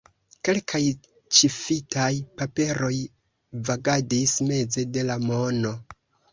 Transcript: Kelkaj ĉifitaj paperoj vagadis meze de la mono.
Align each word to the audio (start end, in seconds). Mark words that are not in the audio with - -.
Kelkaj 0.47 0.79
ĉifitaj 1.39 2.09
paperoj 2.41 2.91
vagadis 3.71 4.37
meze 4.51 4.89
de 4.99 5.09
la 5.15 5.23
mono. 5.31 5.79